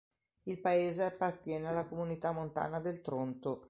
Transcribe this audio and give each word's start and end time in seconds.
Il 0.45 0.59
paese 0.61 1.03
appartiene 1.03 1.67
alla 1.67 1.85
Comunità 1.85 2.31
Montana 2.31 2.79
del 2.79 3.01
Tronto. 3.01 3.59